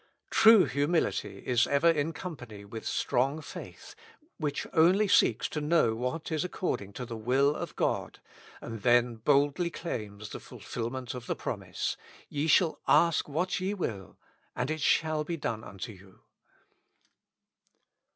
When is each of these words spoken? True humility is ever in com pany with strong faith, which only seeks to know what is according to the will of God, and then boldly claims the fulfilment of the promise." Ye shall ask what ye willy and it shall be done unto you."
True 0.31 0.65
humility 0.65 1.43
is 1.45 1.67
ever 1.67 1.87
in 1.91 2.11
com 2.11 2.35
pany 2.35 2.67
with 2.67 2.87
strong 2.87 3.39
faith, 3.39 3.93
which 4.39 4.65
only 4.73 5.07
seeks 5.07 5.47
to 5.49 5.61
know 5.61 5.93
what 5.93 6.31
is 6.31 6.43
according 6.43 6.93
to 6.93 7.05
the 7.05 7.15
will 7.15 7.55
of 7.55 7.75
God, 7.75 8.19
and 8.61 8.81
then 8.81 9.17
boldly 9.17 9.69
claims 9.69 10.29
the 10.29 10.39
fulfilment 10.39 11.13
of 11.13 11.27
the 11.27 11.35
promise." 11.35 11.97
Ye 12.29 12.47
shall 12.47 12.79
ask 12.87 13.29
what 13.29 13.59
ye 13.59 13.75
willy 13.75 14.15
and 14.55 14.71
it 14.71 14.81
shall 14.81 15.23
be 15.23 15.37
done 15.37 15.63
unto 15.63 15.91
you." 15.91 16.21